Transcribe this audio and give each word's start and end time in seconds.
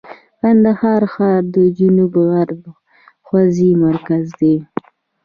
کندهار 0.39 1.03
ښار 1.13 1.41
د 1.55 1.57
جنوب 1.77 2.13
غرب 2.29 2.61
حوزې 3.27 3.71
مرکز 3.85 4.25
دی. 4.39 4.55